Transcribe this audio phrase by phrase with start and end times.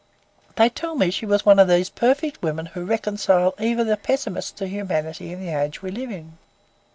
[0.55, 4.57] They tell me she was one of those perfect women who reconcile even the pessimist
[4.57, 6.39] to humanity and the age we live in.